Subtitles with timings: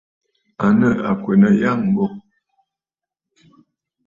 [0.65, 2.03] À nɨ àkwènə̀ àyâŋmbô.